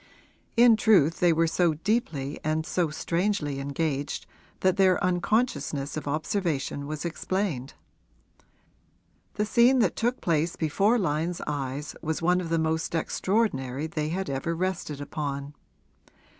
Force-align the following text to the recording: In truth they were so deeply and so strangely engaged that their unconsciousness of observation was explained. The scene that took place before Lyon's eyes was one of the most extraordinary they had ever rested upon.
In 0.57 0.77
truth 0.77 1.19
they 1.19 1.31
were 1.31 1.45
so 1.45 1.75
deeply 1.75 2.39
and 2.43 2.65
so 2.65 2.89
strangely 2.89 3.59
engaged 3.59 4.25
that 4.61 4.75
their 4.75 4.97
unconsciousness 5.03 5.95
of 5.95 6.07
observation 6.07 6.87
was 6.87 7.05
explained. 7.05 7.75
The 9.35 9.45
scene 9.45 9.77
that 9.77 9.95
took 9.95 10.19
place 10.19 10.55
before 10.55 10.97
Lyon's 10.97 11.43
eyes 11.45 11.95
was 12.01 12.19
one 12.19 12.41
of 12.41 12.49
the 12.49 12.57
most 12.57 12.95
extraordinary 12.95 13.85
they 13.85 14.09
had 14.09 14.27
ever 14.27 14.55
rested 14.55 15.01
upon. 15.01 15.53